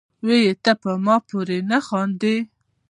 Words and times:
وې 0.25 0.37
ئې" 0.47 0.51
تۀ 0.63 0.73
پۀ 0.81 0.91
ما 1.05 1.15
پورې 1.27 1.57
نۀ 1.69 1.79
خاندې، 1.87 2.35